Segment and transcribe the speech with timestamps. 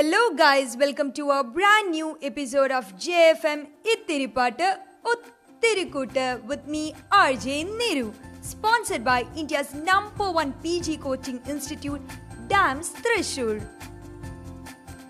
[0.00, 0.20] Hello,
[2.22, 3.60] episode of J F M
[3.92, 4.68] ഇത്തിരി പാട്ട്
[5.04, 8.06] ഒത്തിരി കൂട്ട് with me R J Niru
[8.50, 12.04] sponsored by India's number one P G coaching institute
[12.52, 13.54] DAMS Thrissur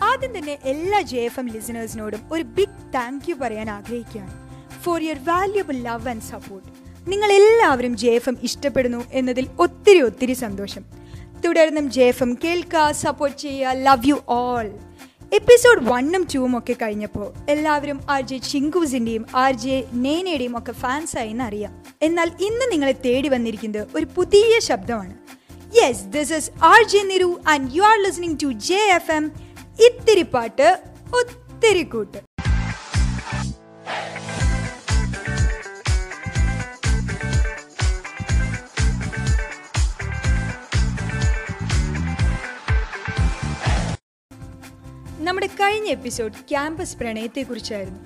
[0.02, 4.34] ആദ്യം തന്നെ എല്ലാ J F M ലിസണേഴ്സിനോടും ഒരു big thank you പറയാൻ ആഗ്രഹിക്കുകയാണ്.
[4.82, 6.68] For your valuable love and support
[7.10, 10.84] നിങ്ങൾ എല്ലാവരും ജെ എഫ് എം ഇഷ്ടപ്പെടുന്നു എന്നതിൽ ഒത്തിരി ഒത്തിരി സന്തോഷം.
[11.44, 14.70] തുടർന്നും ജെ എഫ് എം കേൾക്കുക സപ്പോർട്ട് ചെയ്യുക ലവ് യു ഓൾ
[15.32, 21.44] എപ്പിസോഡ് വണ്ണും ടൂവും ഒക്കെ കഴിഞ്ഞപ്പോൾ എല്ലാവരും ആർ ജെ ചിങ്കൂസിന്റെയും ആർ ജെ നേനയുടെയും ഒക്കെ ഫാൻസ് ആയെന്ന്
[21.44, 21.84] അറിയാം.
[22.02, 25.14] എന്നാൽ ഇന്ന് നിങ്ങളെ തേടി വന്നിരിക്കുന്നത് ഒരു പുതിയ ശബ്ദമാണ്.
[25.76, 29.32] Yes this is R J Niru and you are listening to J F M
[29.86, 30.82] ഇത്തിരി പാട്ട്
[31.20, 32.18] ഒത്തിരി കൂട്ട്.
[45.20, 48.00] നമ്മുടെ കഴിഞ്ഞ എപ്പിസോഡ് ക്യാമ്പസ് പ്രണയത്തെക്കുറിച്ചായിരുന്നു.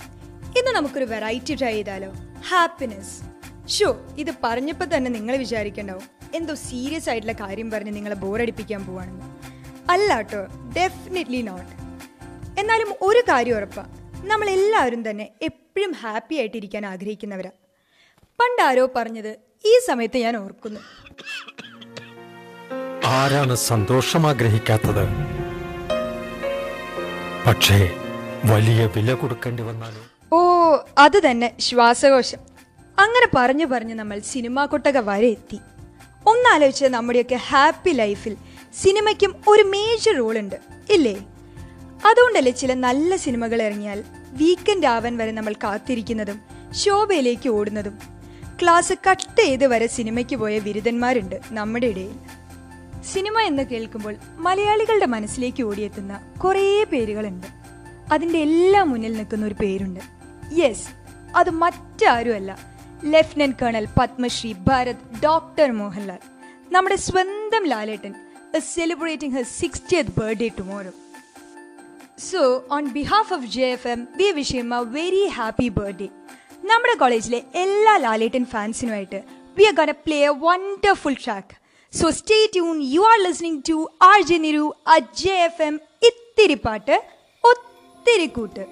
[0.59, 2.13] ഇന്ന് നമുക്കൊരു വെറൈറ്റി ട്രൈ ചെയ്താലോ?
[2.49, 3.23] ഹാപ്പിനെസ്
[3.69, 6.03] ഷോ ഇത് പറഞ്ഞപ്പോൾ തന്നെ നിങ്ങൾ വിചാരിക്കണ്ടാവും
[6.35, 9.27] എന്തോ സീരിയസ് ആയിട്ടുള്ള കാര്യം പറഞ്ഞ് നിങ്ങളെ ബോറടിപ്പിക്കാൻ പോവാണെന്ന്.
[9.91, 11.73] അല്ല കേട്ടോ ഡെഫിനറ്റ്ലി നോട്ട്
[12.61, 13.87] എന്നാലും ഒരു കാര്യം ഉറപ്പാ.
[14.25, 17.51] നമ്മളെല്ലാവരും തന്നെ എപ്പോഴും ഹാപ്പി ആയിട്ടിരിക്കാൻ ആഗ്രഹിക്കുന്നവരാ.
[18.41, 20.81] പണ്ടാരോ പറഞ്ഞത് ഈ സമയത്ത് ഞാൻ ഓർക്കുന്നു.
[23.05, 25.35] ആരാണ് സന്തോഷം ആഗ്രഹിക്കാത്തത്?
[27.47, 27.91] പക്ഷേ
[28.45, 30.03] വലിയ വില കൊടുക്കേണ്ടി വന്നാലോ?
[30.33, 32.39] ഓ അത് തന്നെ ശ്വാസകോശം.
[32.99, 35.59] അങ്ങനെ പറഞ്ഞു പറഞ്ഞ് നമ്മൾ സിനിമാ കൊട്ടക വരെ എത്തി.
[36.27, 38.37] ഒന്നാലോചിച്ച് നമ്മുടെയൊക്കെ ഹാപ്പി ലൈഫിൽ
[38.83, 40.55] സിനിമയ്ക്കും ഒരു മേജർ റോൾ ഉണ്ട്
[40.91, 41.15] ഇല്ലേ?
[42.07, 46.41] അതുകൊണ്ടല്ലേ ചില നല്ല സിനിമകൾ ഇറങ്ങിയാൽ വീക്കെൻഡ് ആവാൻ വരെ നമ്മൾ കാത്തിരിക്കുന്നതും
[46.73, 47.99] ശോഭയിലേക്ക് ഓടുന്നതും.
[48.63, 52.44] ക്ലാസ് കട്ട് ചെയ്ത് വരെ സിനിമയ്ക്ക് പോയ ബിരുദന്മാരുണ്ട് നമ്മുടെ ഇടയിൽ.
[53.13, 54.15] സിനിമ എന്ന് കേൾക്കുമ്പോൾ
[54.47, 57.47] മലയാളികളുടെ മനസ്സിലേക്ക് ഓടിയെത്തുന്ന കുറേ പേരുകളുണ്ട്.
[58.13, 60.01] അതിന്റെ എല്ലാം മുന്നിൽ നിൽക്കുന്ന ഒരു പേരുണ്ട്.
[60.61, 60.89] യെസ്
[61.37, 62.51] അത് മറ്റാരുമല്ല.
[63.05, 66.21] Lieutenant colonel Padmashri Bharat doctor Mohanlal.
[66.73, 68.15] നമ്മുടെ സ്വന്തം Lalettan
[68.75, 70.93] celebrating her sixtieth birthday tomorrow
[72.31, 76.09] so on behalf of J F M we wish him a very happy birthday
[76.65, 79.21] നമ്മുടെ കോളേജിലെ എല്ലാ Lalettan ഫാൻസിനുമായിട്ട്
[79.57, 81.64] we are gonna play a wonderful track
[81.95, 86.57] so stay tune you are listening to R J Niru at J F M ഇത്തിരി
[86.65, 86.97] പാട്ട്
[87.45, 88.65] ഒത്തിരി കൂട്ട്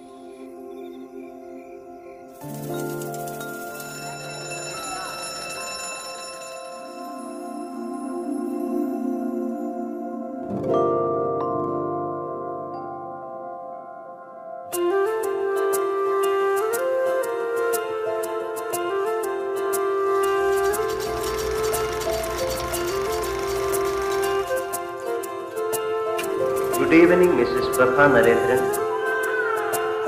[26.92, 28.62] good evening Mrs Prabha Narendran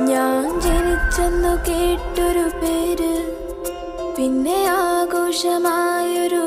[0.09, 3.12] ഞാൻ ജനിച്ചെന്നു കേട്ടൊരു പേര്
[4.17, 6.43] പിന്നെ ആഘോഷമായൊരു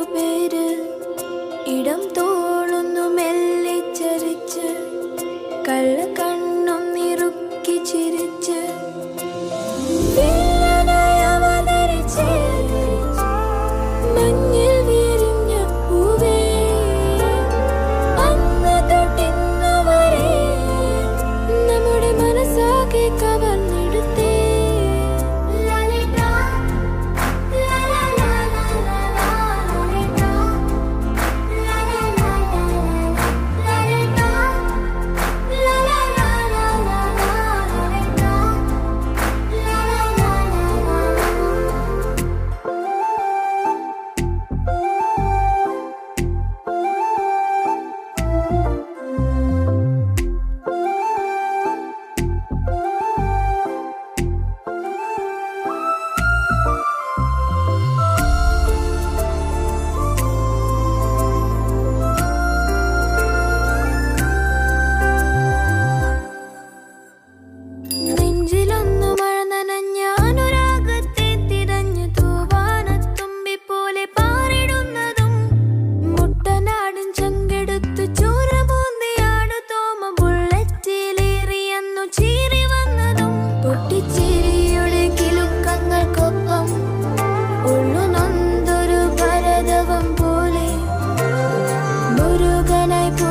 [92.77, 93.26] and I put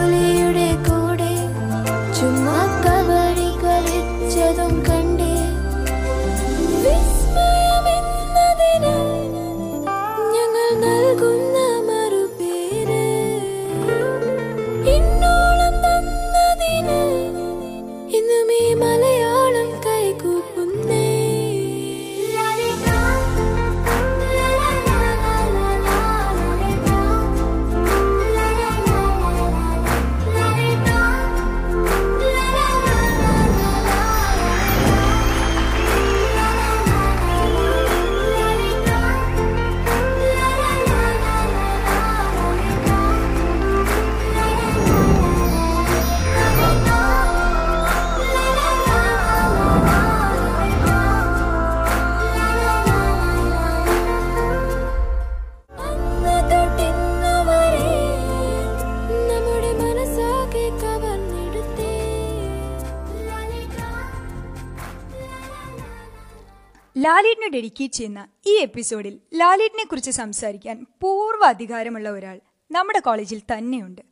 [67.56, 74.02] ഡെഡിക്കേറ്റ് ചെയ്യുന്ന ഈ എപ്പിസോഡിൽ ലാലേട്ടിനെ കുറിച്ച് സംസാരിക്കാൻ പൂർവ അധികാരമുള്ള ഒരാൾ നമ്മുടെ കോളേജിൽ തന്നെയുണ്ട്.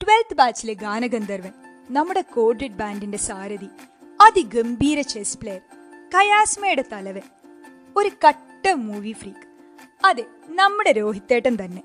[0.00, 1.52] ട്വൽത്ത് ബാച്ചിലെ ഗാനഗന്ധർവൻ
[1.90, 3.68] നമ്മുടെ കോഡ്രിഡ് ബാൻഡിന്റെ സാരഥി
[4.20, 5.60] അതിഗംഭീര ചെസ് പ്ലെയർ
[6.14, 7.22] കയാസ്മയുടെ തലവൻ
[7.96, 9.46] ഒരു കട്ട മൂവി ഫ്രീക്ക്.
[10.06, 11.82] അതെ നമ്മുടെ രോഹിത്തേട്ടൻ തന്നെ.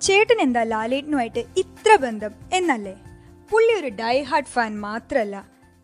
[0.00, 2.96] ചേട്ടൻ എന്താ ലാലേട്ടനുമായിട്ട് ഇത്ര ബന്ധം എന്നല്ലേ?
[3.50, 5.36] പുള്ളി ഒരു ഡൈ ഹാർട്ട് ഫാൻ മാത്രമല്ല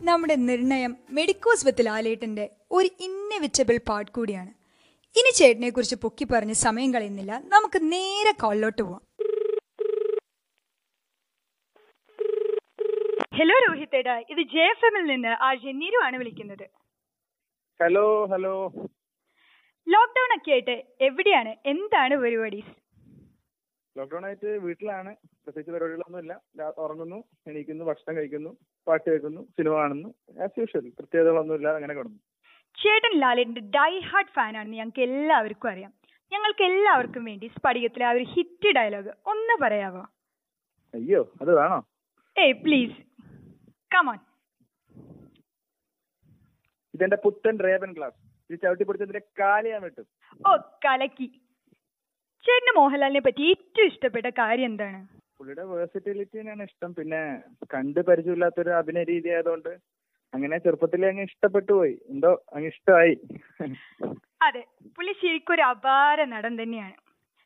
[0.02, 4.50] നമ്മുടെ നിർണയം മെഡിക്കോസ് വിത്ത് ലാലേട്ടന്റെ ഒരു ഇന്നവിറ്റബിൾ പാർട്ട് കൂടിയാണ്.
[5.18, 7.32] ഇനി ചേട്ടനെ കുറിച്ച് പൊക്കി പറഞ്ഞ് സമയം കളയുന്നില്ല.
[7.54, 9.02] നമുക്ക് നേരെ കോളിലോട്ട് പോവാം.
[13.38, 14.08] ഹലോ രോഹിത്തേട്ട.
[14.32, 16.66] ഇത് ജെ എഫ് എമ്മിൽ നിന്ന് ആ ജെന്നീരു ആണ് വിളിക്കുന്നത്.
[17.82, 18.54] ഹലോ ഹലോ
[19.86, 21.50] ലോക്ക്ഡൌൺ ഒക്കെ ആയിട്ട് എവിടെയാണ്?
[21.66, 22.72] എന്താണ് പരിപാടീസ്
[23.98, 25.16] ലോക്ക്ഡൌൺ ആയിട്ട് വീട്ടിലാണ്.
[25.16, 26.42] പ്രത്യേകിച്ച് പരിപാടികളൊന്നും ഇല്ല
[26.78, 28.50] ഉറങ്ങുന്നു എണീക്കുന്നു ഭക്ഷണം കഴിക്കുന്നു
[28.88, 30.08] പാട്ട് കേൾക്കുന്നു സിനിമ കാണുന്നു
[30.44, 32.18] ആസ് യൂഷ്വൽ പ്രത്യേകതകളൊന്നുമില്ല അങ്ങനെ കിടന്നു.
[32.78, 35.92] ചേട്ടൻ ലാലേട്ടന്റെ ഡൈ ഹാർട്ട് ഫാനാണെന്ന് ഞങ്ങൾക്ക് എല്ലാവർക്കും അറിയാം.
[36.32, 40.02] ഞങ്ങൾക്ക് എല്ലാവർക്കും വേണ്ടി സ്പടികത്തിലെ ആ ഒരു ഹിറ്റ് ഡയലോഗ് ഒന്ന് പറയാവോ?
[40.94, 41.78] അയ്യോ അത് വേണോ?
[42.36, 42.96] ഏയ് പ്ലീസ്.
[43.90, 44.18] കമോൺ
[46.94, 48.18] ഇതെന്റെ പുത്തൻ റേബൻ ക്ലാസ്
[48.50, 50.06] ഇത് ചവിട്ടി പിടിച്ചതിന്റെ കാലിയാൻ വെട്ടും.
[50.48, 51.28] ഓ കലക്കി.
[52.46, 55.00] ചേട്ടന് മോഹൻലാലിനെ പറ്റി ഏറ്റവും ഇഷ്ടപ്പെട്ട കാര്യം എന്താണ്?
[55.38, 56.90] പുള്ളിയുടെ വേഴ്സിറ്റിലിറ്റിനാണ് ഇഷ്ടം.
[56.94, 57.20] പിന്നെ
[57.74, 59.72] കണ്ട് പരിചയമില്ലാത്തൊരു അഭിനയ രീതി ആയതുകൊണ്ട്
[60.34, 61.94] അങ്ങനെ ചെറുപ്പത്തിലേ അങ്ങ് ഇഷ്ടപ്പെട്ടു പോയി.
[62.08, 63.14] എന്തോ അങ്ങ് ഇഷ്ടമായി.
[64.42, 64.62] അതെ
[64.96, 66.96] പുള്ളി ശരിക്കും ഒരു അപാര നടൻ തന്നെയാണ്.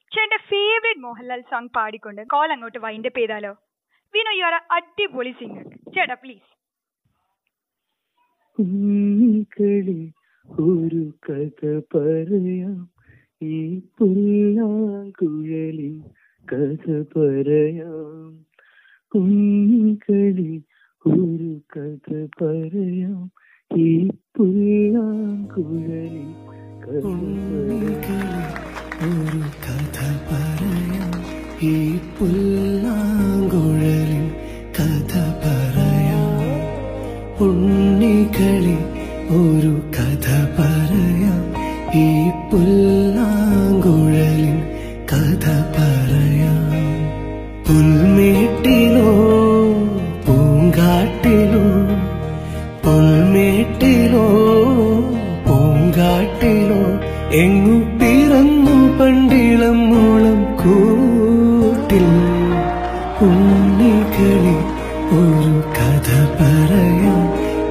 [0.04, 3.52] പക്ഷെ എന്റെ ഫേവറേറ്റ് മോഹൻലാൽ സോങ് പാടിക്കൊണ്ട് കോൾ അങ്ങോട്ട് വൈൻഡപ്പ് ചെയ്താലോ?
[4.14, 6.48] വിനോ യു ആർ അടിപൊളി സിംഗർ ചേട്ടാ പ്ലീസ്
[8.58, 10.00] കുഞ്ഞിക്കളി
[10.48, 11.60] ഒരു കഥ
[11.92, 12.78] പറയാം.
[13.42, 13.54] ഈ
[13.98, 15.94] പുല്ലാങ്കുഴലിൻ
[16.48, 18.32] കഥ പറയാം.
[19.14, 20.50] കുഞ്ഞിക്കളി
[21.04, 23.20] ഒരു കഥ പറയാം
[23.70, 23.86] ഈ
[24.36, 25.04] ഒരു
[25.52, 25.64] കഥ
[26.84, 27.50] പറയാം
[58.00, 62.06] പിറന്നു പണ്ടിളം മൂളം കൂട്ടിൽ
[63.26, 64.56] ഉണ്ണികളി
[65.18, 67.22] ഒരു കഥ പറയാം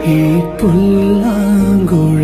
[0.09, 0.19] ഈ
[0.59, 2.18] പുല്ലാങ്കുഴലിൻ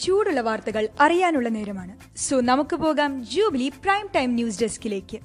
[0.00, 2.18] ചൂടുള്ള വാർത്തകൾ അറിയാനുള്ള നേരമാണ്.
[2.18, 5.18] സോ നമുക്ക് പോകാം ജൂബിലി പ്രൈം ടൈം ന്യൂസ് ഡെസ്കിലേക്ക്.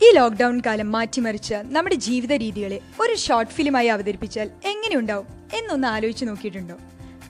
[0.00, 6.76] ഈ ലോക്ക്ഡൌൺ കാലം മാറ്റിമറിച്ച് നമ്മുടെ ജീവിത രീതികളെ ഒരു ഷോർട്ട് ഫിലിമായി അവതരിപ്പിച്ചാൽ എങ്ങനെയുണ്ടാവും എന്നൊന്ന് ആലോചിച്ച് നോക്കിയിട്ടുണ്ടോ?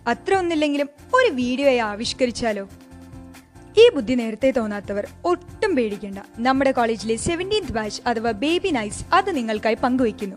[0.09, 2.69] അത്ര ഒന്നില്ലെങ്കിലും ഒരു വീഡിയോയെ ആവിഷ്കരിച്ചാലോ?
[3.83, 6.19] ഈ ബുദ്ധി നേരത്തെ തോന്നാത്തവർ ഒട്ടും പേടിക്കേണ്ട.
[6.47, 10.37] നമ്മുടെ കോളേജിലെ സെവന്റീൻത് ബാച്ച് അഥവാ ബേബി നൈസ് അത് നിങ്ങൾക്കായി പങ്കുവയ്ക്കുന്നു.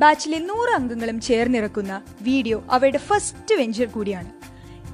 [0.00, 1.92] ബാച്ചിലെ നൂറ് അംഗങ്ങളും ചേർന്നിറക്കുന്ന
[2.28, 4.30] വീഡിയോ അവരുടെ ഫസ്റ്റ് വെഞ്ചർ കൂടിയാണ്.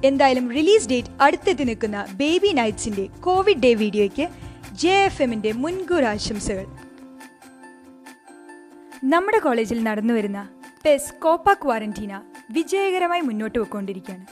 [0.09, 4.27] എന്തായാലും റിലീസ് ഡേറ്റ് അടുത്തെത്തി നിൽക്കുന്ന ബേബി നൈറ്റ്സിന്റെ കോവിഡ് ഡേ വീഡിയോയ്ക്ക്
[4.81, 6.67] ജെ എഫ് എമ്മിന്റെ മുൻകൂർ ആശംസകൾ.
[9.13, 10.41] നമ്മുടെ കോളേജിൽ നടന്നുവരുന്ന
[10.85, 12.13] പെസ് കോപ്പ ക്വാറന്റീന
[12.57, 14.25] വിജയകരമായി മുന്നോട്ട് പോയിക്കൊണ്ടിരിക്കുകയാണ്.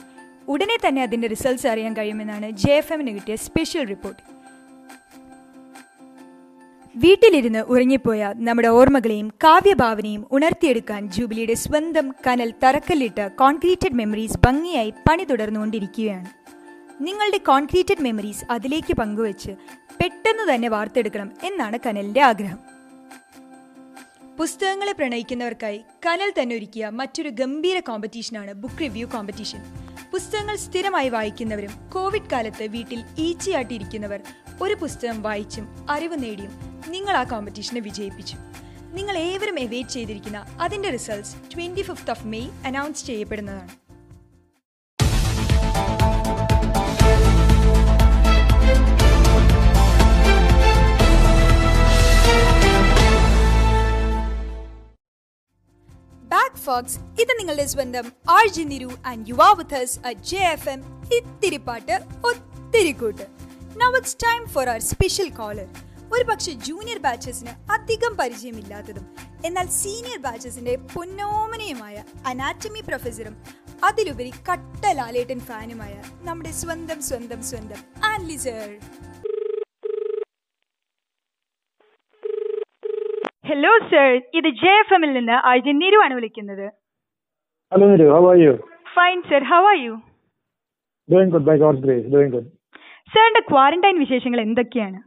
[0.48, 4.22] ഉടനെ തന്നെ അതിന്റെ റിസൾട്ട്സ് അറിയാൻ കഴിയുമെന്നാണ് ജെ എഫ് എമ്മിന് കിട്ടിയ സ്പെഷ്യൽ റിപ്പോർട്ട്
[6.96, 16.26] വീട്ടിലിരുന്ന് ഉറങ്ങിപ്പോയ നമ്മുടെ ഓർമ്മകളെയും കാവ്യഭാവനയും ഉണർത്തിയെടുക്കാൻ ജൂബിലിയുടെ സ്വന്തം കനൽ തറക്കല്ലിട്ട് കോൺക്രീറ്റഡ് മെമ്മറീസ് ഭംഗിയായി പണി തുടർന്നുകൊണ്ടിരിക്കുകയാണ്.
[17.00, 19.52] നിങ്ങളുടെ കോൺക്രീറ്റഡ് മെമ്മറീസ് അതിലേക്ക് പങ്കുവച്ച്
[20.00, 22.77] പെട്ടെന്ന് തന്നെ വാർത്തെടുക്കണം എന്നാണ് കനലിന്റെ ആഗ്രഹം.
[24.38, 29.60] പുസ്തകങ്ങളെ പ്രണയിക്കുന്നവർക്കായി കനൽ തന്നെ ഒരുക്കിയ മറ്റൊരു ഗംഭീര കോമ്പറ്റീഷനാണ് ബുക്ക് റിവ്യൂ കോമ്പറ്റീഷൻ
[30.12, 34.20] പുസ്തകങ്ങൾ സ്ഥിരമായി വായിക്കുന്നവരും കോവിഡ് കാലത്ത് വീട്ടിൽ ഈച്ചയാട്ടിയിരിക്കുന്നവർ
[34.62, 36.52] ഒരു പുസ്തകം വായിച്ചും അറിവ് നേടിയും
[36.88, 38.36] നിങ്ങൾ ആ കോമ്പറ്റീഷനെ വിജയിപ്പിച്ചു.
[38.94, 43.87] നിങ്ങൾ ഏവരും എവേറ്റ് ചെയ്തിരിക്കുന്ന അതിന്റെ results twenty fifth of May announce ചെയ്യപ്പെടുന്നതാണ്.
[56.28, 59.32] Back folks ഇത് നിങ്ങളുടെ സ്വന്തം R J Niru and
[59.72, 60.80] us at J F M
[61.14, 61.92] ഇത്തിരി പാട്ട്
[62.24, 63.22] ഒത്തിരി കൂട്ട്.
[63.76, 65.68] Now it's time for our special caller
[66.12, 69.06] ഒരു പക്ഷെ ജൂനിയർ ബാച്ചസിന് അധികം പരിചയമില്ലാത്തതും
[69.44, 73.36] എന്നാൽ സീനിയർ ബാച്ചസിന്റെ പൊന്നോമനയുമായ അനാറ്റമി പ്രൊഫസറും
[73.84, 78.78] അതിലുപരി കട്ട ലാലേട്ടൻ ഫാനുമായ നമ്മുടെ സ്വന്തം സ്വന്തം സ്വന്തം ആൻലി സർ
[83.48, 84.06] ഹലോ സർ
[84.38, 85.36] ഇത് ജെ എഫ് എമ്മിൽ നിന്ന്
[85.82, 86.66] നിരു ആണ് വിളിക്കുന്നത്.
[87.72, 87.86] Hello.
[88.14, 88.52] How are you
[88.96, 89.94] fine sir how are you
[91.08, 92.48] Doing good by God grace Doing good
[93.12, 94.98] സാറിന്റെ ക്വാറന്റൈൻ വിശേഷങ്ങൾ എന്തൊക്കെയാണ്?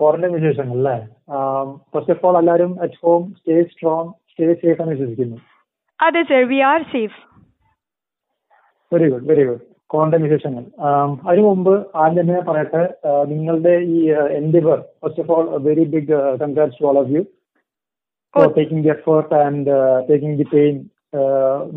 [0.00, 0.96] ക്വാറന്റൈൻ വിശേഷങ്ങൾ അല്ലേ?
[1.92, 5.38] ഫസ്റ്റ് ഓഫ് ഓൾ എല്ലാവരും at home stay strong stay safe എന്ന് വിശ്വസിക്കുന്നു.
[6.00, 7.18] അതെ sir we are safe
[8.92, 10.64] very good very good quarantine വിശേഷങ്ങൾ
[11.28, 12.82] അതിനു മുമ്പ് ആദ്യം തന്നെ പറയട്ടെ
[13.32, 13.98] നിങ്ങളുടെ ഈ
[14.40, 17.22] endeavour first of all very big congrats to all of you
[18.34, 19.74] for taking the effort and
[20.08, 20.76] taking the pain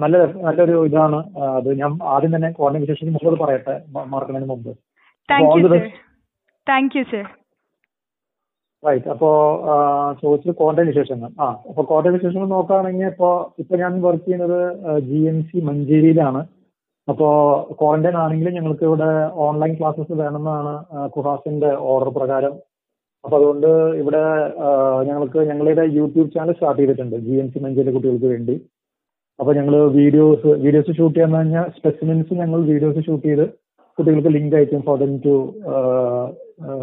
[0.04, 1.20] നല്ല നല്ലൊരു ഇതാണ്
[1.58, 3.76] അത് ഞാൻ ആദ്യം തന്നെ കോണ്ടന്റ് വിശേഷം നിങ്ങളോട് പറയട്ടെ
[4.14, 4.72] മാർക്കുന്നതിന് മുമ്പ്.
[5.30, 7.26] താങ്ക് യു സർ
[8.84, 9.30] റൈറ്റ് അപ്പോ
[10.22, 13.30] ചോദിച്ചത് ക്വാറന്റൈൻ വിശേഷങ്ങൾ ആ അപ്പൊ ക്വാറന്റൈൻ വിശേഷങ്ങൾ നോക്കുകയാണെങ്കിൽ ഇപ്പോ
[13.62, 14.60] ഇപ്പൊ ഞാൻ വർക്ക് ചെയ്യുന്നത്
[15.10, 16.42] ജി എം സി മഞ്ചേരിയിലാണ്.
[17.10, 17.28] അപ്പോ
[17.80, 19.12] ക്വാറന്റൈൻ ആണെങ്കിലും ഞങ്ങൾക്ക് ഇവിടെ
[19.46, 20.74] ഓൺലൈൻ ക്ലാസ്സസ് വേണമെന്നാണ്
[21.16, 22.54] കുഹാസിന്റെ ഓർഡർ പ്രകാരം.
[23.24, 23.70] അപ്പൊ അതുകൊണ്ട്
[24.02, 24.24] ഇവിടെ
[25.10, 28.56] ഞങ്ങൾക്ക് ഞങ്ങളുടെ യൂട്യൂബ് ചാനൽ സ്റ്റാർട്ട് ചെയ്തിട്ടുണ്ട് ജി എൻ സി മഞ്ചേരി കുട്ടികൾക്ക് വേണ്ടി.
[29.40, 33.46] അപ്പൊ ഞങ്ങൾ വീഡിയോസ് വീഡിയോസ് ഷൂട്ട് ചെയ്യാന്ന് കഴിഞ്ഞാൽ സ്പെസിമെൻസ് ഞങ്ങൾ വീഡിയോസ് ഷൂട്ട് ചെയ്ത്
[33.98, 35.36] കുട്ടികൾക്ക് ലിങ്ക് അയക്കും for them to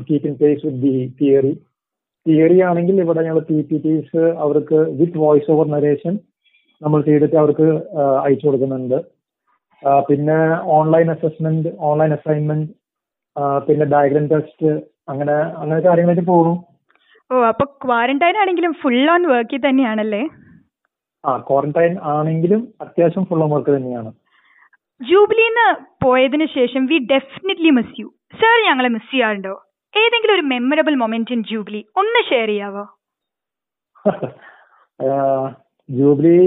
[0.09, 1.53] keep in pace with the theory
[2.27, 6.15] theory ആണെങ്കിൽ ഇവിടെ ഞങ്ങൾ പി പി ടീസ് അവർക്ക് വിത്ത് വോയിസ് ഓവർ നരേഷൻ
[6.83, 7.69] നമ്മൾ ചെയ്തിട്ട് അവർക്ക്
[8.25, 8.99] അയച്ചു കൊടുക്കുന്നുണ്ട്.
[10.09, 10.39] പിന്നെ
[10.79, 12.73] ഓൺലൈൻ അസസ്മെന്റ് ഓൺലൈൻ അസൈൻമെന്റ്
[13.67, 14.71] പിന്നെ ഡയഗ്രം ടെസ്റ്റ്
[15.13, 16.55] അങ്ങനെ അങ്ങനെ കാര്യങ്ങളായിട്ട് പോകുന്നു.
[17.31, 20.23] ഓ അപ്പൊ ക്വാറന്റൈൻ ആണെങ്കിലും ഫുൾ ഓൺ വർക്കിൽ തന്നെയാണല്ലേ?
[21.25, 24.11] ആ ക്വാറന്റൈൻ ആണെങ്കിലും അത്യാവശ്യം ഫുൾ ഓൺ വർക്ക് തന്നെയാണ്.
[25.01, 25.67] ജൂബിലിന്ന്
[26.05, 28.09] പോയതിന് ശേഷം we definitely miss you
[28.41, 29.55] sir ഞങ്ങളെ മിസ് ചെയ്യാറുണ്ടോ?
[29.95, 31.81] ഏതെങ്കിലും ഒരു മെമ്മറബിൾ മൊമെന്റ് ഇൻ ജൂബിലി?
[32.01, 32.85] ഒന്ന് ഷെയർ ചെയ്യാവോ?
[35.89, 36.39] ജൂബിലി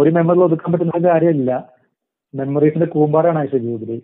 [0.00, 1.52] ഒരു മെമ്മറിൽ ഒതുക്കാൻ പറ്റുന്ന കാര്യമില്ല.
[2.34, 3.98] മെമ്മറീസിന്റെ കൂമ്പാടാണ് ഐസ ജീവിതത്തിൽ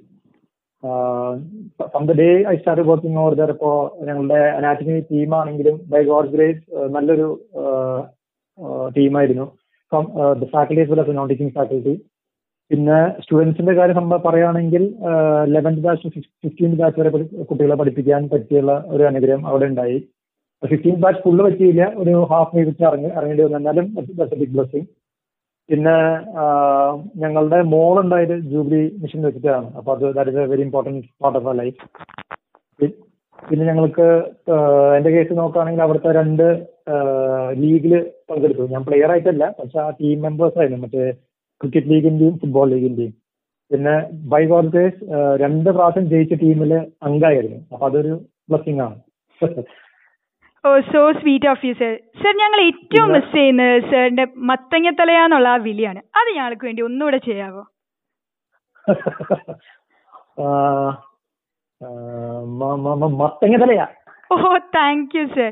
[1.90, 3.70] from the day I start working over there ഇപ്പോ
[4.06, 6.62] ഞങ്ങളുടെ അനാറ്റമി ടീമാണെങ്കിലും ബൈ ഗോഡ് ഗ്രേസ്
[6.96, 7.28] നല്ലൊരു
[8.96, 9.46] ടീമായിരുന്നു
[9.92, 10.04] from
[10.40, 11.94] the faculty non teaching faculty
[12.70, 14.82] പിന്നെ സ്റ്റുഡൻസിന്റെ കാര്യം നമ്മൾ പറയുകയാണെങ്കിൽ
[15.54, 16.10] ലെവൻത്ത് ബാച്ച്
[16.42, 17.10] ഫിഫ്റ്റീൻത് ബാച്ച് വരെ
[17.50, 19.98] കുട്ടികളെ പഠിപ്പിക്കാൻ പറ്റിയുള്ള ഒരു അനുഗ്രഹം അവിടെ ഉണ്ടായി.
[20.62, 23.90] ഫിഫ്റ്റീൻ ബാച്ച് ഫുള്ള് പറ്റിയില്ല ഒരു ഹാഫ് വെച്ച് ഇറങ്ങി ഇറങ്ങേണ്ടി വന്നു.
[24.40, 24.88] ബിഗ് ബ്ലസ്സിങ്
[25.68, 25.94] പിന്നെ
[27.22, 29.68] ഞങ്ങളുടെ മോൾ ഉണ്ടായത് ജൂബിലി മിഷൻ വെച്ചിട്ടാണ്.
[29.78, 31.80] അപ്പൊ അത് that is a very important part of a life
[33.38, 34.06] പിന്നെ ഞങ്ങൾക്ക്
[34.96, 36.44] എന്റെ കേസ് നോക്കുകയാണെങ്കിൽ അവിടുത്തെ രണ്ട്
[37.62, 37.92] ലീഗിൽ
[38.30, 38.64] പങ്കെടുത്തു.
[38.74, 40.80] ഞാൻ പ്ലെയർ ആയിട്ടല്ല പക്ഷെ ആ ടീം മെമ്പേഴ്സ് ആയിരുന്നു.
[40.84, 41.04] മറ്റേ
[41.60, 43.12] ക്രിക്കറ്റ് ലീഗിന്റെയും ഫുട്ബോൾ ലീഗിന്റെയും.
[43.70, 43.94] പിന്നെ
[44.32, 44.82] ബൈ ഗോഡ്
[45.42, 46.78] രണ്ട് പ്രാവശ്യം ജയിച്ച ടീമിലെ
[47.08, 48.14] അംഗമായിരുന്നു അപ്പൊ അതൊരു
[48.50, 48.96] ബ്ലസ്സിംഗ് ആണ്.
[50.64, 51.90] ഓ so sweet of you sir
[52.20, 56.00] sir ഞങ്ങൾ ഏറ്റവും മിസ് ചെയ്യുന്നത് സാറിന്റെ മത്തങ്ങത്തലയാന്നുള്ള ആ വിളിയാണ്.
[56.20, 57.62] അത് ഞങ്ങൾക്ക് വേണ്ടി ഒന്നുകൂടെ ചെയ്യാവോ?
[63.20, 63.84] മത്തങ്ങ തലയാ
[64.30, 64.36] oh
[64.76, 65.50] thank you sir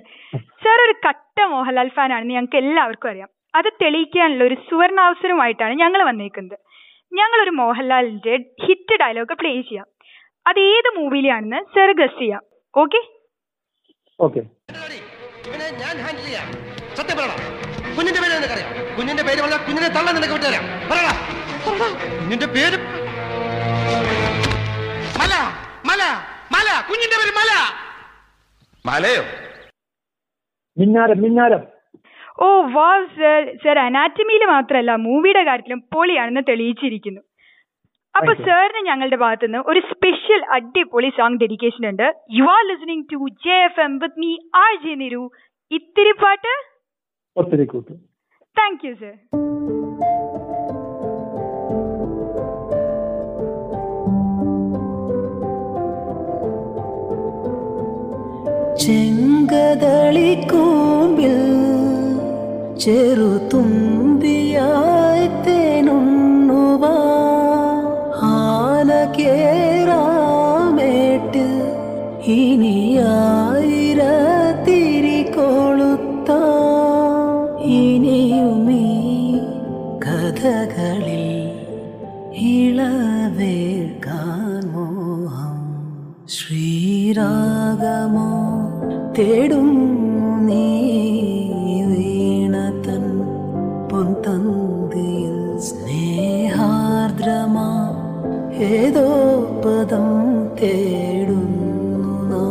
[0.62, 3.28] sir ഒരു കട്ട മോഹൻലാൽ ഫാൻ ആണെന്ന് ഞങ്ങൾക്ക് എല്ലാവർക്കും അറിയാം.
[3.54, 6.56] അത് തെളിയിക്കാനുള്ള ഒരു സുവർണാവസരമായിട്ടാണ് ഞങ്ങൾ വന്നേക്കുന്നത്.
[7.12, 9.86] ഞങ്ങൾ ഒരു മോഹൻലാലിന്റെ ഹിറ്റ് ഡയലോഗ് പ്ലേ ചെയ്യാം.
[10.46, 12.42] അത് ഏത് മൂവിയിലാണെന്ന് സർ ഗസ് ചെയ്യാം.
[12.74, 13.00] ഓക്കെ
[14.20, 14.40] ഓക്കെ
[15.52, 16.48] ഇവനെ ഞാൻ ഹാൻഡിൽ ചെയ്യാം.
[16.98, 17.38] സത്യം പറയണം
[17.96, 18.70] കുഞ്ഞിന്റെ പേര് നിനക്കറിയാം.
[18.96, 21.12] കുഞ്ഞിന്റെ പേര് പറഞ്ഞാൽ കുഞ്ഞിനെ തള്ളാൻ നിനക്ക് വിട്ടുതരാം പറയടാ.
[21.66, 21.88] പറയടാ.
[22.20, 22.78] കുഞ്ഞിന്റെ പേര്
[25.20, 25.32] മല
[25.90, 26.02] മല
[26.54, 26.68] മല.
[26.90, 27.50] കുഞ്ഞിന്റെ പേര് മല.
[28.86, 29.22] മലയോ?
[30.78, 31.62] മിന്നാരം മിന്നാരം.
[32.42, 37.20] ഓ വാ സർ സർ അനാറ്റമിയിൽ മാത്രമല്ല മൂവിയുടെ കാര്യത്തിലും പൊളിയാണെന്ന് തെളിയിച്ചിരിക്കുന്നു.
[38.14, 42.06] അപ്പൊ സാറിന് ഞങ്ങളുടെ ഭാഗത്തു നിന്ന് ഒരു സ്പെഷ്യൽ അടിപൊളി സോങ് ഡെഡിക്കേഷൻ ഉണ്ട്.
[42.30, 45.22] You are listening to J F M with me R J Niru
[45.70, 46.54] ഇത്തിരി പാട്ട്?
[47.36, 47.66] ഒത്തിരി
[48.56, 49.14] താങ്ക് യു സർ
[60.04, 61.34] ചെങ്കതളിക്കൂമ്പിൽ
[62.76, 63.96] ചെറുതുമ്പിയായി
[98.64, 99.06] ഏതോ
[99.64, 100.08] പദം
[100.58, 102.42] തേടുന്നു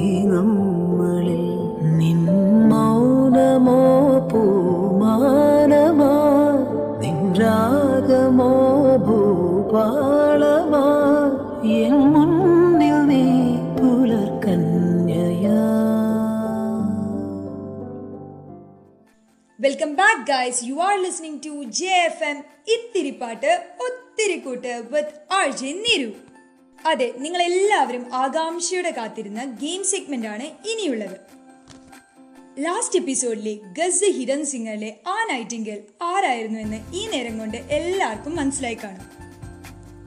[0.00, 1.44] ഈ നമ്മളിൽ
[1.98, 2.20] നിൻ
[2.70, 3.80] മൗനമോ
[4.30, 6.12] പൂമാനമാ
[7.02, 8.52] നിൻ രാഗമോ
[9.06, 10.86] ഭൂപാളമാ.
[11.78, 13.24] എൻ മുന്നിൽ നീ
[13.78, 15.58] പുലർക്കന്യയാ
[19.58, 22.38] welcome back guys you are listening to J F M
[22.74, 23.52] ഇത്തിരിപ്പാട്ട്
[24.20, 26.12] ഒത്തിരിക്കൂട്ട് വിത്ത് ആഴ്ച നിരു.
[26.86, 31.16] അതെ നിങ്ങൾ എല്ലാവരും ആകാംക്ഷയോടെ കാത്തിരുന്ന ഗെയിം സെഗ്മെന്റ് ആണ് ഇനിയുള്ളത്.
[32.58, 39.06] ലാസ്റ്റ് എപ്പിസോഡിലെ ഗസ് ഹിരൺ സിംഗറിലെ ആ നൈറ്റിംഗൽ ആരായിരുന്നു എന്ന് ഈ നേരം കൊണ്ട് എല്ലാവർക്കും മനസ്സിലായി കാണും.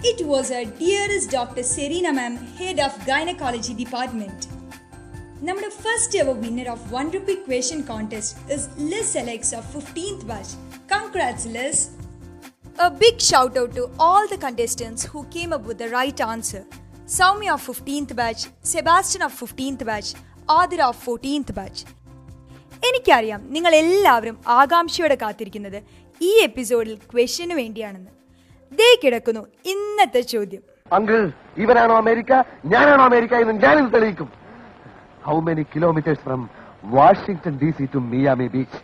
[0.08, 4.48] It was a dearest doctor Serena ma'am head of gynaecology department
[5.50, 10.56] നമ്മുടെ first ever winner of one rupee question contest is Liz Alex of 15th batch
[10.92, 12.03] congrats Liz!
[12.80, 16.62] A big shout out to all the contestants who came up with the right answer.
[17.18, 20.10] Soumya of 15th batch, Sebastian of 15th batch,
[20.50, 21.80] Adira of 14th batch.
[22.88, 25.78] എനിക്കറിയാം നിങ്ങൾ എല്ലാവരും ആകാംക്ഷയോടെ കാത്തിരിക്കുന്നത്
[26.22, 28.12] ഈ എപ്പിസോഡിൽ question വേണ്ടിയാണെന്ന്.
[28.72, 30.64] ദേ കിടക്കുന്നു ഇന്നത്തെ ചോദ്യം.
[30.92, 32.32] അങ്കിൾ ഇവനാണോ അമേരിക്ക?
[32.66, 34.30] ഞാനാണോ അമേരിക്ക എന്ന് ഞാനിത് തെളിയിക്കും.
[35.24, 36.50] How many kilometres from
[36.84, 38.80] Washington D C to Miami beach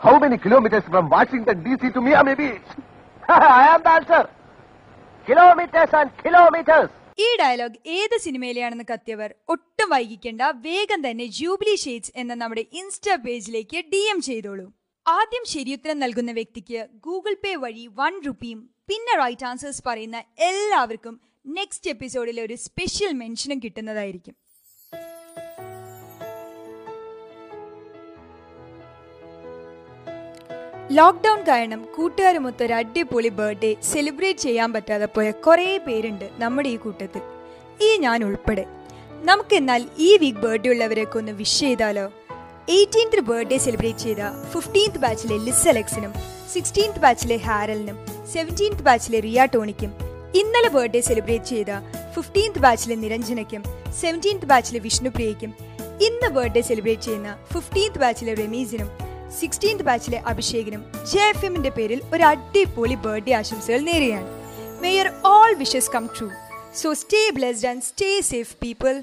[0.00, 2.95] how many kilometres from Washington D C to Miami beach
[5.26, 6.92] kilometres and kilometres
[7.24, 13.78] ഈ ഡയലോഗ് ഏത് സിനിമയിലെയാണെന്ന് കത്തിയവർ ഒട്ടും വൈകിക്കേണ്ട വേഗം തന്നെ ജൂബിലി ഷെയ്ഡ്സ് എന്ന നമ്മുടെ ഇൻസ്റ്റാ പേജിലേക്ക്
[13.92, 14.66] ഡി എം ചെയ്തോളൂ.
[15.06, 18.60] ആദ്യം ശരിയുത്തരം നൽകുന്ന വ്യക്തിക്ക് ഗൂഗിൾ പേ വഴി വൺ റുപ്പിയും
[18.90, 20.18] പിന്നെ റൈറ്റ് ആൻസേഴ്സ് പറയുന്ന
[20.50, 21.14] എല്ലാവർക്കും
[21.58, 24.34] നെക്സ്റ്റ് എപ്പിസോഡിൽ ഒരു സ്പെഷ്യൽ മെൻഷനും കിട്ടുന്നതായിരിക്കും.
[30.90, 37.20] ലോക്ക്ഡൌൺ കാരണം കൂട്ടുകാരുമൊത്ത് ഒരു അടിപൊളി ബർത്ത്ഡേ സെലിബ്രേറ്റ് ചെയ്യാൻ പറ്റാതെ പോയ കുറേ പേരുണ്ട് നമ്മുടെ ഈ കൂട്ടത്തിൽ.
[37.84, 38.64] ഈ ഞാൻ ഉൾപ്പെടെ.
[39.22, 42.12] നമുക്ക് എന്നാൽ ഈ വീക്ക് ബർത്ത്ഡേ ഉള്ളവരെയൊക്കെ ഒന്ന് വിഷ് ചെയ്താലോ?
[42.68, 44.16] എയ്റ്റീൻത്ത് ബർത്ത്ഡേ സെലിബ്രേറ്റ് ചെയ്ത
[44.52, 46.14] ഫിഫ്റ്റീൻത്ത് ബാച്ചിലെ ലിസ് അലക്സിനും
[46.52, 47.98] സിക്സ്റ്റീൻത്ത് ബാച്ചിലെ ഹാരലിനും
[48.32, 49.94] സെവന്റീൻത്ത് ബാച്ചിലെ റിയ ടോണിക്കും
[50.34, 51.66] ഇന്നലെ ബർത്ത്ഡേ സെലിബ്രേറ്റ് ചെയ്ത
[52.14, 53.64] ഫിഫ്റ്റീൻത്ത് ബാച്ചിലെ നിരഞ്ജനയ്ക്കും
[54.00, 55.54] സെവന്റീൻത്ത് ബാച്ചിലെ വിഷ്ണുപ്രിയയ്ക്കും
[56.00, 62.22] ഇന്ന് ബർത്ത്ഡേ സെലിബ്രേറ്റ് ചെയ്യുന്ന ഫിഫ്റ്റീൻത്ത് ബാച്ചിലെ റെമീസിനും സിക്സ്റ്റീൻത്ത് ബാച്ചിലെ അഭിഷേകിനും ജെ എഫ് എമ്മിന്റെ പേരിൽ ഒരു
[62.22, 64.28] അടിപൊളി ബർത്ത്ഡേ ആശംസകൾ നേരുകയാണ്.
[64.82, 66.30] May your all wishes come true
[66.74, 69.02] so stay blessed and stay safe people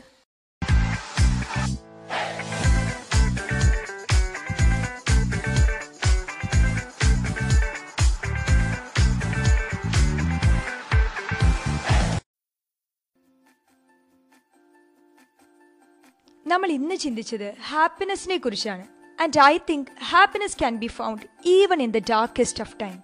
[16.48, 19.03] നമ്മൾ ഇന്ന് ചിന്തിച്ചത് ഹാപ്പിനെസ്സിനെ കുറിച്ചാണ്.
[19.24, 22.96] And I think happiness can be found even in the darkest of time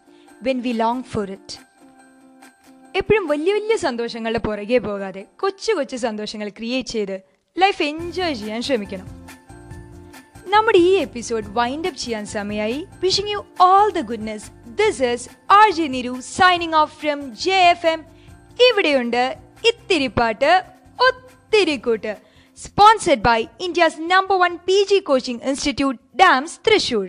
[0.43, 1.58] when we long for it
[2.95, 7.21] എപ്പോഴും വലിയ വലിയ സന്തോഷങ്ങളുടെ പുറകെ പോകാതെ കൊച്ചു കൊച്ചു സന്തോഷങ്ങൾ ക്രിയേറ്റ് ചെയ്ത്
[7.58, 9.08] ലൈഫ് എൻജോയ് ചെയ്യാൻ ശ്രമിക്കണം.
[10.45, 15.69] നമ്മുടെ ഈ എപ്പിസോഡ് വൈൻഡ് അപ്പ് ചെയ്യാൻ സമയമായി wishing you all the goodness this is R
[15.69, 18.05] J Niru signing off from J F M
[18.69, 20.51] ഇവിടെയുണ്ട് ഇത്തിരി പാട്ട്
[20.99, 22.17] ഒത്തിരി കൂട്ട്.
[22.58, 27.08] Sponsored by India's number one P G coaching institute DAMS Thrissur